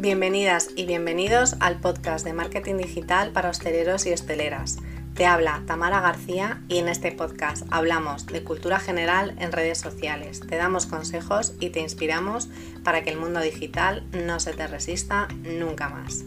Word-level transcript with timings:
Bienvenidas 0.00 0.70
y 0.76 0.86
bienvenidos 0.86 1.56
al 1.60 1.78
podcast 1.78 2.24
de 2.24 2.32
marketing 2.32 2.78
digital 2.78 3.32
para 3.32 3.50
hosteleros 3.50 4.06
y 4.06 4.12
hosteleras. 4.14 4.78
Te 5.14 5.26
habla 5.26 5.62
Tamara 5.66 6.00
García 6.00 6.62
y 6.68 6.78
en 6.78 6.88
este 6.88 7.12
podcast 7.12 7.66
hablamos 7.70 8.24
de 8.24 8.42
cultura 8.42 8.80
general 8.80 9.36
en 9.38 9.52
redes 9.52 9.76
sociales. 9.76 10.40
Te 10.40 10.56
damos 10.56 10.86
consejos 10.86 11.52
y 11.60 11.68
te 11.68 11.80
inspiramos 11.80 12.48
para 12.82 13.02
que 13.02 13.10
el 13.10 13.18
mundo 13.18 13.40
digital 13.40 14.06
no 14.12 14.40
se 14.40 14.54
te 14.54 14.66
resista 14.66 15.28
nunca 15.42 15.90
más. 15.90 16.24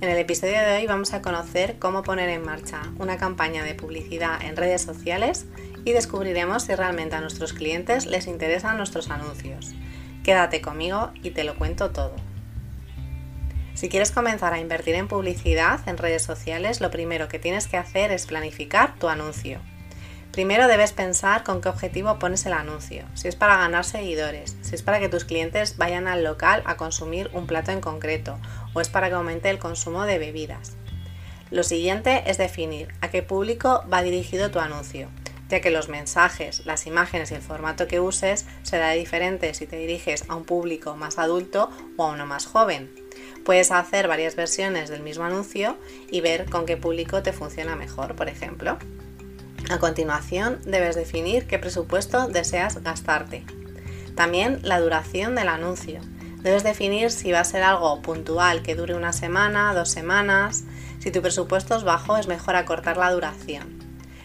En 0.00 0.08
el 0.08 0.18
episodio 0.18 0.60
de 0.60 0.76
hoy 0.76 0.86
vamos 0.86 1.12
a 1.12 1.22
conocer 1.22 1.80
cómo 1.80 2.04
poner 2.04 2.28
en 2.28 2.44
marcha 2.44 2.82
una 3.00 3.16
campaña 3.16 3.64
de 3.64 3.74
publicidad 3.74 4.40
en 4.44 4.56
redes 4.56 4.82
sociales 4.82 5.46
y 5.84 5.90
descubriremos 5.90 6.62
si 6.62 6.74
realmente 6.76 7.16
a 7.16 7.20
nuestros 7.20 7.52
clientes 7.52 8.06
les 8.06 8.28
interesan 8.28 8.76
nuestros 8.76 9.10
anuncios. 9.10 9.74
Quédate 10.22 10.60
conmigo 10.60 11.10
y 11.24 11.30
te 11.30 11.42
lo 11.42 11.56
cuento 11.56 11.90
todo. 11.90 12.14
Si 13.76 13.90
quieres 13.90 14.10
comenzar 14.10 14.54
a 14.54 14.58
invertir 14.58 14.94
en 14.94 15.06
publicidad 15.06 15.86
en 15.86 15.98
redes 15.98 16.22
sociales, 16.22 16.80
lo 16.80 16.90
primero 16.90 17.28
que 17.28 17.38
tienes 17.38 17.66
que 17.66 17.76
hacer 17.76 18.10
es 18.10 18.24
planificar 18.24 18.94
tu 18.98 19.10
anuncio. 19.10 19.60
Primero 20.32 20.66
debes 20.66 20.92
pensar 20.92 21.44
con 21.44 21.60
qué 21.60 21.68
objetivo 21.68 22.18
pones 22.18 22.46
el 22.46 22.54
anuncio, 22.54 23.04
si 23.12 23.28
es 23.28 23.36
para 23.36 23.58
ganar 23.58 23.84
seguidores, 23.84 24.56
si 24.62 24.74
es 24.74 24.82
para 24.82 24.98
que 24.98 25.10
tus 25.10 25.26
clientes 25.26 25.76
vayan 25.76 26.08
al 26.08 26.24
local 26.24 26.62
a 26.64 26.78
consumir 26.78 27.28
un 27.34 27.46
plato 27.46 27.70
en 27.70 27.82
concreto 27.82 28.38
o 28.72 28.80
es 28.80 28.88
para 28.88 29.08
que 29.10 29.14
aumente 29.14 29.50
el 29.50 29.58
consumo 29.58 30.04
de 30.04 30.18
bebidas. 30.18 30.78
Lo 31.50 31.62
siguiente 31.62 32.24
es 32.30 32.38
definir 32.38 32.88
a 33.02 33.10
qué 33.10 33.22
público 33.22 33.84
va 33.92 34.00
dirigido 34.00 34.50
tu 34.50 34.58
anuncio, 34.58 35.10
ya 35.50 35.60
que 35.60 35.70
los 35.70 35.90
mensajes, 35.90 36.64
las 36.64 36.86
imágenes 36.86 37.30
y 37.30 37.34
el 37.34 37.42
formato 37.42 37.86
que 37.86 38.00
uses 38.00 38.46
será 38.62 38.92
diferente 38.92 39.52
si 39.52 39.66
te 39.66 39.76
diriges 39.76 40.24
a 40.28 40.34
un 40.34 40.44
público 40.44 40.96
más 40.96 41.18
adulto 41.18 41.70
o 41.98 42.04
a 42.04 42.12
uno 42.12 42.24
más 42.24 42.46
joven. 42.46 43.05
Puedes 43.46 43.70
hacer 43.70 44.08
varias 44.08 44.34
versiones 44.34 44.90
del 44.90 45.04
mismo 45.04 45.22
anuncio 45.22 45.78
y 46.10 46.20
ver 46.20 46.50
con 46.50 46.66
qué 46.66 46.76
público 46.76 47.22
te 47.22 47.32
funciona 47.32 47.76
mejor, 47.76 48.16
por 48.16 48.28
ejemplo. 48.28 48.76
A 49.70 49.78
continuación, 49.78 50.58
debes 50.64 50.96
definir 50.96 51.46
qué 51.46 51.60
presupuesto 51.60 52.26
deseas 52.26 52.82
gastarte. 52.82 53.44
También 54.16 54.58
la 54.62 54.80
duración 54.80 55.36
del 55.36 55.48
anuncio. 55.48 56.00
Debes 56.42 56.64
definir 56.64 57.12
si 57.12 57.30
va 57.30 57.38
a 57.38 57.44
ser 57.44 57.62
algo 57.62 58.02
puntual 58.02 58.62
que 58.62 58.74
dure 58.74 58.96
una 58.96 59.12
semana, 59.12 59.72
dos 59.74 59.90
semanas. 59.90 60.64
Si 60.98 61.12
tu 61.12 61.22
presupuesto 61.22 61.76
es 61.76 61.84
bajo, 61.84 62.16
es 62.16 62.26
mejor 62.26 62.56
acortar 62.56 62.96
la 62.96 63.12
duración. 63.12 63.78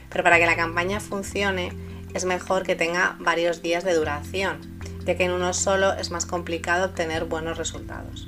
Pero 0.09 0.23
para 0.23 0.39
que 0.39 0.47
la 0.47 0.55
campaña 0.55 0.99
funcione, 0.99 1.73
es 2.15 2.25
mejor 2.25 2.63
que 2.63 2.75
tenga 2.75 3.17
varios 3.19 3.61
días 3.61 3.83
de 3.83 3.93
duración, 3.93 4.79
ya 5.05 5.15
que 5.15 5.25
en 5.25 5.31
uno 5.31 5.53
solo 5.53 5.93
es 5.93 6.09
más 6.09 6.25
complicado 6.25 6.87
obtener 6.87 7.25
buenos 7.25 7.59
resultados. 7.59 8.27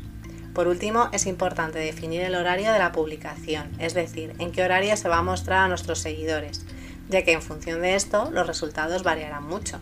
Por 0.53 0.67
último, 0.67 1.09
es 1.11 1.25
importante 1.25 1.79
definir 1.79 2.21
el 2.21 2.35
horario 2.35 2.71
de 2.71 2.79
la 2.79 2.91
publicación, 2.91 3.71
es 3.79 3.93
decir, 3.93 4.35
en 4.37 4.51
qué 4.51 4.63
horario 4.63 4.95
se 4.95 5.09
va 5.09 5.17
a 5.17 5.23
mostrar 5.23 5.63
a 5.63 5.67
nuestros 5.67 5.99
seguidores, 5.99 6.63
ya 7.09 7.23
que 7.23 7.33
en 7.33 7.41
función 7.41 7.81
de 7.81 7.95
esto 7.95 8.29
los 8.31 8.45
resultados 8.45 9.03
variarán 9.03 9.47
mucho. 9.47 9.79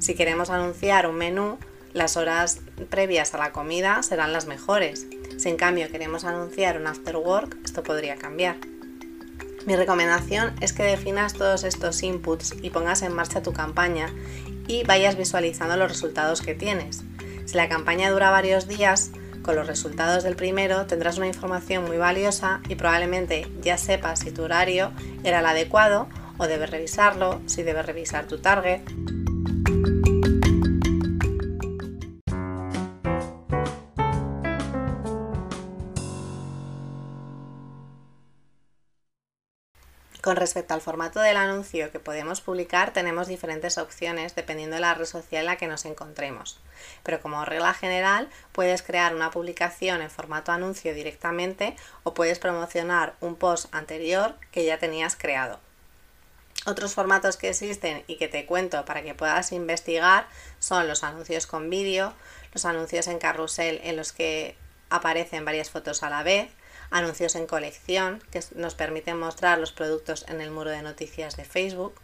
Si 0.00 0.14
queremos 0.14 0.50
anunciar 0.50 1.06
un 1.06 1.14
menú, 1.14 1.58
las 1.92 2.16
horas 2.16 2.60
previas 2.90 3.32
a 3.34 3.38
la 3.38 3.52
comida 3.52 4.02
serán 4.02 4.32
las 4.32 4.46
mejores. 4.46 5.06
Si 5.38 5.48
en 5.48 5.56
cambio 5.56 5.90
queremos 5.90 6.24
anunciar 6.24 6.80
un 6.80 6.88
after 6.88 7.16
work, 7.16 7.56
esto 7.64 7.84
podría 7.84 8.16
cambiar. 8.16 8.56
Mi 9.66 9.76
recomendación 9.76 10.54
es 10.60 10.72
que 10.72 10.82
definas 10.82 11.34
todos 11.34 11.62
estos 11.62 12.02
inputs 12.02 12.56
y 12.62 12.70
pongas 12.70 13.02
en 13.02 13.14
marcha 13.14 13.42
tu 13.42 13.52
campaña 13.52 14.08
y 14.66 14.82
vayas 14.82 15.16
visualizando 15.16 15.76
los 15.76 15.88
resultados 15.88 16.42
que 16.42 16.56
tienes. 16.56 17.04
Si 17.44 17.56
la 17.56 17.68
campaña 17.68 18.10
dura 18.10 18.30
varios 18.30 18.66
días, 18.66 19.12
con 19.42 19.56
los 19.56 19.66
resultados 19.66 20.22
del 20.24 20.36
primero 20.36 20.86
tendrás 20.86 21.18
una 21.18 21.26
información 21.26 21.84
muy 21.84 21.98
valiosa 21.98 22.60
y 22.68 22.74
probablemente 22.74 23.46
ya 23.60 23.76
sepas 23.76 24.20
si 24.20 24.30
tu 24.30 24.42
horario 24.42 24.92
era 25.24 25.40
el 25.40 25.46
adecuado 25.46 26.08
o 26.38 26.46
debes 26.46 26.70
revisarlo, 26.70 27.40
si 27.46 27.62
debes 27.62 27.86
revisar 27.86 28.26
tu 28.26 28.38
target. 28.38 28.80
Con 40.32 40.38
respecto 40.38 40.72
al 40.72 40.80
formato 40.80 41.20
del 41.20 41.36
anuncio 41.36 41.90
que 41.92 42.00
podemos 42.00 42.40
publicar, 42.40 42.94
tenemos 42.94 43.28
diferentes 43.28 43.76
opciones 43.76 44.34
dependiendo 44.34 44.76
de 44.76 44.80
la 44.80 44.94
red 44.94 45.04
social 45.04 45.40
en 45.40 45.46
la 45.46 45.56
que 45.58 45.66
nos 45.66 45.84
encontremos. 45.84 46.58
Pero 47.02 47.20
como 47.20 47.44
regla 47.44 47.74
general, 47.74 48.30
puedes 48.52 48.80
crear 48.80 49.14
una 49.14 49.30
publicación 49.30 50.00
en 50.00 50.08
formato 50.08 50.50
anuncio 50.50 50.94
directamente 50.94 51.76
o 52.02 52.14
puedes 52.14 52.38
promocionar 52.38 53.14
un 53.20 53.36
post 53.36 53.66
anterior 53.74 54.34
que 54.52 54.64
ya 54.64 54.78
tenías 54.78 55.16
creado. 55.16 55.60
Otros 56.64 56.94
formatos 56.94 57.36
que 57.36 57.50
existen 57.50 58.02
y 58.06 58.16
que 58.16 58.28
te 58.28 58.46
cuento 58.46 58.86
para 58.86 59.02
que 59.02 59.14
puedas 59.14 59.52
investigar 59.52 60.26
son 60.60 60.88
los 60.88 61.04
anuncios 61.04 61.46
con 61.46 61.68
vídeo, 61.68 62.14
los 62.54 62.64
anuncios 62.64 63.06
en 63.06 63.18
carrusel 63.18 63.82
en 63.84 63.96
los 63.96 64.14
que 64.14 64.56
aparecen 64.88 65.44
varias 65.44 65.68
fotos 65.68 66.02
a 66.02 66.08
la 66.08 66.22
vez, 66.22 66.48
anuncios 66.90 67.34
en 67.34 67.46
colección 67.46 68.22
que 68.30 68.40
nos 68.54 68.74
permiten 68.74 69.18
mostrar 69.18 69.58
los 69.58 69.72
productos 69.72 70.24
en 70.28 70.40
el 70.40 70.50
muro 70.50 70.70
de 70.70 70.82
noticias 70.82 71.36
de 71.36 71.44
Facebook. 71.44 71.94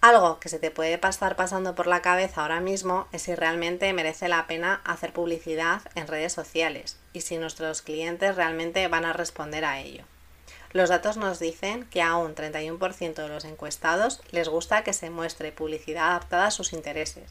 Algo 0.00 0.38
que 0.40 0.48
se 0.48 0.58
te 0.58 0.70
puede 0.70 0.98
pasar 0.98 1.36
pasando 1.36 1.74
por 1.74 1.86
la 1.86 2.02
cabeza 2.02 2.42
ahora 2.42 2.60
mismo 2.60 3.08
es 3.12 3.22
si 3.22 3.34
realmente 3.34 3.92
merece 3.92 4.28
la 4.28 4.46
pena 4.46 4.80
hacer 4.84 5.12
publicidad 5.12 5.82
en 5.94 6.06
redes 6.06 6.32
sociales 6.32 6.96
y 7.12 7.22
si 7.22 7.38
nuestros 7.38 7.82
clientes 7.82 8.36
realmente 8.36 8.86
van 8.88 9.04
a 9.04 9.12
responder 9.12 9.64
a 9.64 9.80
ello. 9.80 10.04
Los 10.72 10.88
datos 10.88 11.16
nos 11.16 11.38
dicen 11.38 11.84
que 11.84 12.02
a 12.02 12.16
un 12.16 12.34
31% 12.34 13.14
de 13.14 13.28
los 13.28 13.44
encuestados 13.44 14.20
les 14.30 14.48
gusta 14.48 14.84
que 14.84 14.92
se 14.92 15.10
muestre 15.10 15.52
publicidad 15.52 16.08
adaptada 16.08 16.46
a 16.46 16.50
sus 16.50 16.72
intereses. 16.72 17.30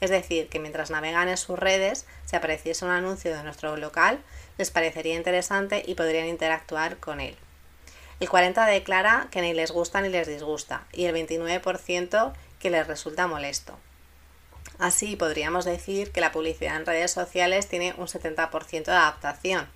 Es 0.00 0.10
decir, 0.10 0.48
que 0.48 0.60
mientras 0.60 0.90
navegan 0.90 1.28
en 1.28 1.36
sus 1.36 1.58
redes, 1.58 2.06
si 2.24 2.36
apareciese 2.36 2.84
un 2.84 2.92
anuncio 2.92 3.36
de 3.36 3.42
nuestro 3.42 3.76
local, 3.76 4.20
les 4.56 4.70
parecería 4.70 5.16
interesante 5.16 5.82
y 5.84 5.94
podrían 5.94 6.26
interactuar 6.26 6.98
con 6.98 7.20
él. 7.20 7.36
El 8.20 8.28
40% 8.28 8.66
declara 8.66 9.28
que 9.30 9.42
ni 9.42 9.54
les 9.54 9.70
gusta 9.70 10.00
ni 10.00 10.08
les 10.08 10.26
disgusta 10.26 10.86
y 10.92 11.04
el 11.04 11.14
29% 11.14 12.32
que 12.58 12.70
les 12.70 12.86
resulta 12.86 13.26
molesto. 13.26 13.78
Así 14.78 15.16
podríamos 15.16 15.64
decir 15.64 16.12
que 16.12 16.20
la 16.20 16.32
publicidad 16.32 16.76
en 16.76 16.86
redes 16.86 17.10
sociales 17.10 17.68
tiene 17.68 17.94
un 17.96 18.06
70% 18.06 18.84
de 18.84 18.92
adaptación. 18.92 19.68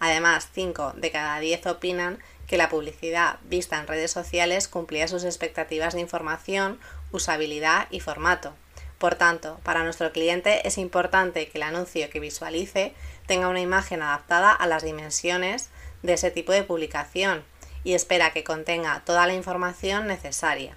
Además, 0.00 0.48
5 0.52 0.94
de 0.96 1.10
cada 1.10 1.38
10 1.38 1.66
opinan 1.66 2.18
que 2.46 2.56
la 2.56 2.68
publicidad 2.68 3.38
vista 3.44 3.78
en 3.78 3.86
redes 3.86 4.10
sociales 4.10 4.66
cumplía 4.66 5.06
sus 5.06 5.22
expectativas 5.22 5.94
de 5.94 6.00
información, 6.00 6.80
usabilidad 7.12 7.86
y 7.90 8.00
formato. 8.00 8.54
Por 8.98 9.14
tanto, 9.14 9.60
para 9.62 9.84
nuestro 9.84 10.10
cliente 10.10 10.66
es 10.66 10.78
importante 10.78 11.48
que 11.48 11.58
el 11.58 11.62
anuncio 11.62 12.10
que 12.10 12.18
visualice 12.18 12.94
tenga 13.26 13.48
una 13.48 13.60
imagen 13.60 14.02
adaptada 14.02 14.52
a 14.52 14.66
las 14.66 14.82
dimensiones 14.82 15.68
de 16.02 16.14
ese 16.14 16.30
tipo 16.30 16.52
de 16.52 16.64
publicación 16.64 17.44
y 17.84 17.94
espera 17.94 18.32
que 18.32 18.44
contenga 18.44 19.02
toda 19.04 19.26
la 19.26 19.34
información 19.34 20.06
necesaria. 20.06 20.76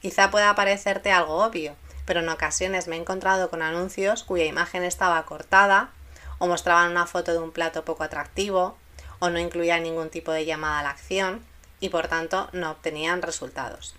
Quizá 0.00 0.30
pueda 0.30 0.54
parecerte 0.54 1.12
algo 1.12 1.44
obvio, 1.44 1.76
pero 2.04 2.20
en 2.20 2.28
ocasiones 2.28 2.88
me 2.88 2.96
he 2.96 3.00
encontrado 3.00 3.50
con 3.50 3.62
anuncios 3.62 4.22
cuya 4.22 4.44
imagen 4.44 4.84
estaba 4.84 5.24
cortada 5.26 5.90
o 6.38 6.46
mostraban 6.46 6.90
una 6.90 7.06
foto 7.06 7.32
de 7.32 7.38
un 7.38 7.52
plato 7.52 7.84
poco 7.84 8.04
atractivo 8.04 8.76
o 9.18 9.30
no 9.30 9.38
incluían 9.38 9.82
ningún 9.82 10.10
tipo 10.10 10.32
de 10.32 10.44
llamada 10.44 10.80
a 10.80 10.82
la 10.82 10.90
acción 10.90 11.44
y 11.80 11.88
por 11.88 12.08
tanto 12.08 12.48
no 12.52 12.70
obtenían 12.70 13.22
resultados. 13.22 13.94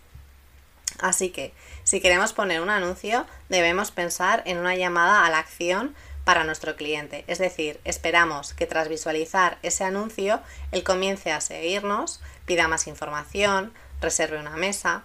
Así 1.00 1.30
que, 1.30 1.54
si 1.84 2.02
queremos 2.02 2.34
poner 2.34 2.62
un 2.62 2.70
anuncio, 2.70 3.26
debemos 3.50 3.92
pensar 3.92 4.42
en 4.46 4.58
una 4.58 4.76
llamada 4.76 5.26
a 5.26 5.30
la 5.30 5.40
acción 5.40 5.96
para 6.24 6.44
nuestro 6.44 6.76
cliente. 6.76 7.24
Es 7.28 7.38
decir, 7.38 7.80
esperamos 7.84 8.54
que 8.54 8.66
tras 8.66 8.90
visualizar 8.90 9.60
ese 9.62 9.84
anuncio, 9.84 10.42
él 10.72 10.84
comience 10.84 11.32
a 11.32 11.40
seguirnos, 11.40 12.20
pida 12.46 12.68
más 12.68 12.88
información, 12.88 13.74
reserve 14.02 14.40
una 14.40 14.58
mesa. 14.58 15.04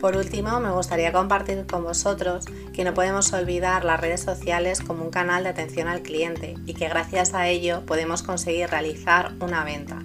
Por 0.00 0.14
último, 0.16 0.60
me 0.60 0.70
gustaría 0.70 1.10
compartir 1.10 1.66
con 1.66 1.82
vosotros 1.82 2.44
que 2.74 2.84
no 2.84 2.92
podemos 2.92 3.32
olvidar 3.32 3.84
las 3.84 3.98
redes 3.98 4.20
sociales 4.20 4.80
como 4.80 5.02
un 5.02 5.10
canal 5.10 5.44
de 5.44 5.48
atención 5.48 5.88
al 5.88 6.02
cliente 6.02 6.54
y 6.66 6.74
que 6.74 6.88
gracias 6.88 7.32
a 7.32 7.48
ello 7.48 7.82
podemos 7.86 8.22
conseguir 8.22 8.68
realizar 8.68 9.32
una 9.40 9.64
venta. 9.64 10.02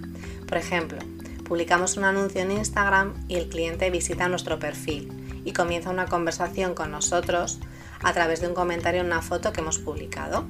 Por 0.48 0.56
ejemplo, 0.56 0.98
publicamos 1.46 1.98
un 1.98 2.04
anuncio 2.04 2.40
en 2.40 2.52
Instagram 2.52 3.12
y 3.28 3.36
el 3.36 3.50
cliente 3.50 3.90
visita 3.90 4.28
nuestro 4.28 4.58
perfil 4.58 5.42
y 5.44 5.52
comienza 5.52 5.90
una 5.90 6.06
conversación 6.06 6.74
con 6.74 6.90
nosotros 6.90 7.60
a 8.02 8.12
través 8.14 8.40
de 8.40 8.48
un 8.48 8.54
comentario 8.54 9.00
en 9.00 9.06
una 9.06 9.20
foto 9.20 9.52
que 9.52 9.60
hemos 9.60 9.78
publicado. 9.78 10.46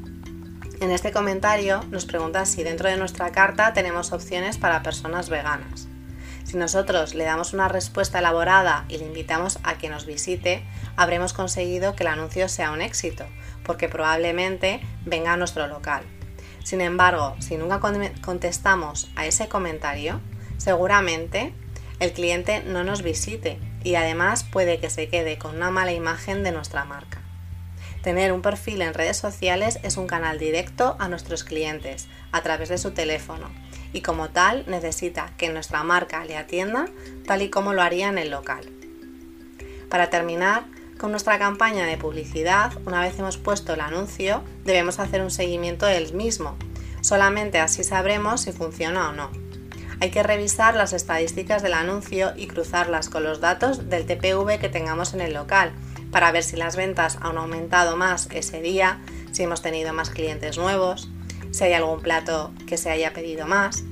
En 0.80 0.90
este 0.92 1.10
comentario 1.10 1.82
nos 1.90 2.06
pregunta 2.06 2.46
si 2.46 2.62
dentro 2.62 2.88
de 2.88 2.96
nuestra 2.96 3.32
carta 3.32 3.72
tenemos 3.72 4.12
opciones 4.12 4.56
para 4.56 4.82
personas 4.82 5.28
veganas. 5.28 5.88
Si 6.52 6.58
nosotros 6.58 7.14
le 7.14 7.24
damos 7.24 7.54
una 7.54 7.68
respuesta 7.68 8.18
elaborada 8.18 8.84
y 8.86 8.98
le 8.98 9.06
invitamos 9.06 9.58
a 9.62 9.78
que 9.78 9.88
nos 9.88 10.04
visite, 10.04 10.62
habremos 10.96 11.32
conseguido 11.32 11.96
que 11.96 12.02
el 12.02 12.08
anuncio 12.08 12.46
sea 12.46 12.72
un 12.72 12.82
éxito, 12.82 13.24
porque 13.64 13.88
probablemente 13.88 14.82
venga 15.06 15.32
a 15.32 15.38
nuestro 15.38 15.66
local. 15.66 16.02
Sin 16.62 16.82
embargo, 16.82 17.34
si 17.38 17.56
nunca 17.56 17.80
contestamos 18.20 19.10
a 19.16 19.24
ese 19.24 19.48
comentario, 19.48 20.20
seguramente 20.58 21.54
el 22.00 22.12
cliente 22.12 22.62
no 22.62 22.84
nos 22.84 23.00
visite 23.00 23.58
y 23.82 23.94
además 23.94 24.44
puede 24.44 24.78
que 24.78 24.90
se 24.90 25.08
quede 25.08 25.38
con 25.38 25.56
una 25.56 25.70
mala 25.70 25.94
imagen 25.94 26.44
de 26.44 26.52
nuestra 26.52 26.84
marca. 26.84 27.22
Tener 28.02 28.30
un 28.30 28.42
perfil 28.42 28.82
en 28.82 28.92
redes 28.92 29.16
sociales 29.16 29.78
es 29.84 29.96
un 29.96 30.06
canal 30.06 30.38
directo 30.38 30.96
a 30.98 31.08
nuestros 31.08 31.44
clientes 31.44 32.08
a 32.30 32.42
través 32.42 32.68
de 32.68 32.76
su 32.76 32.90
teléfono 32.90 33.48
y 33.92 34.00
como 34.00 34.30
tal 34.30 34.64
necesita 34.66 35.32
que 35.36 35.50
nuestra 35.50 35.82
marca 35.82 36.24
le 36.24 36.36
atienda 36.36 36.86
tal 37.26 37.42
y 37.42 37.50
como 37.50 37.72
lo 37.72 37.82
haría 37.82 38.08
en 38.08 38.18
el 38.18 38.30
local. 38.30 38.70
Para 39.88 40.10
terminar, 40.10 40.64
con 40.98 41.10
nuestra 41.10 41.38
campaña 41.38 41.84
de 41.84 41.98
publicidad, 41.98 42.72
una 42.86 43.00
vez 43.00 43.18
hemos 43.18 43.36
puesto 43.36 43.74
el 43.74 43.80
anuncio, 43.80 44.42
debemos 44.64 44.98
hacer 44.98 45.20
un 45.20 45.30
seguimiento 45.30 45.86
del 45.86 46.12
mismo. 46.14 46.56
Solamente 47.00 47.58
así 47.58 47.84
sabremos 47.84 48.42
si 48.42 48.52
funciona 48.52 49.10
o 49.10 49.12
no. 49.12 49.30
Hay 50.00 50.10
que 50.10 50.22
revisar 50.22 50.74
las 50.74 50.92
estadísticas 50.92 51.62
del 51.62 51.74
anuncio 51.74 52.32
y 52.36 52.46
cruzarlas 52.46 53.08
con 53.08 53.22
los 53.22 53.40
datos 53.40 53.88
del 53.88 54.06
TPV 54.06 54.58
que 54.58 54.68
tengamos 54.68 55.14
en 55.14 55.20
el 55.20 55.32
local 55.32 55.72
para 56.10 56.32
ver 56.32 56.42
si 56.42 56.56
las 56.56 56.74
ventas 56.74 57.18
han 57.20 57.38
aumentado 57.38 57.96
más 57.96 58.28
ese 58.32 58.60
día, 58.60 59.00
si 59.32 59.44
hemos 59.44 59.62
tenido 59.62 59.92
más 59.92 60.10
clientes 60.10 60.58
nuevos, 60.58 61.08
si 61.52 61.64
hay 61.64 61.74
algún 61.74 62.00
plato 62.00 62.52
que 62.66 62.76
se 62.76 62.90
haya 62.90 63.12
pedido 63.12 63.46
más. 63.46 63.84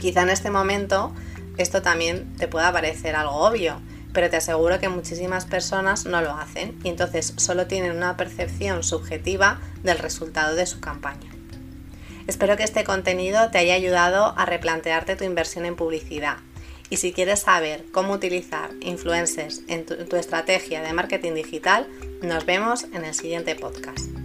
Quizá 0.00 0.22
en 0.22 0.30
este 0.30 0.50
momento 0.50 1.14
esto 1.58 1.82
también 1.82 2.34
te 2.36 2.48
pueda 2.48 2.72
parecer 2.72 3.14
algo 3.14 3.34
obvio, 3.34 3.80
pero 4.12 4.30
te 4.30 4.38
aseguro 4.38 4.80
que 4.80 4.88
muchísimas 4.88 5.44
personas 5.44 6.06
no 6.06 6.20
lo 6.22 6.32
hacen 6.32 6.76
y 6.82 6.88
entonces 6.88 7.34
solo 7.36 7.66
tienen 7.66 7.96
una 7.96 8.16
percepción 8.16 8.82
subjetiva 8.82 9.60
del 9.82 9.98
resultado 9.98 10.56
de 10.56 10.66
su 10.66 10.80
campaña. 10.80 11.30
Espero 12.26 12.56
que 12.56 12.64
este 12.64 12.84
contenido 12.84 13.50
te 13.50 13.58
haya 13.58 13.74
ayudado 13.74 14.34
a 14.36 14.46
replantearte 14.46 15.16
tu 15.16 15.24
inversión 15.24 15.64
en 15.64 15.76
publicidad 15.76 16.38
y 16.88 16.96
si 16.96 17.12
quieres 17.12 17.40
saber 17.40 17.84
cómo 17.92 18.12
utilizar 18.14 18.70
influencers 18.80 19.62
en 19.68 19.86
tu, 19.86 19.96
tu 20.06 20.16
estrategia 20.16 20.82
de 20.82 20.92
marketing 20.92 21.34
digital, 21.34 21.86
nos 22.20 22.44
vemos 22.44 22.84
en 22.92 23.04
el 23.04 23.14
siguiente 23.14 23.54
podcast. 23.54 24.19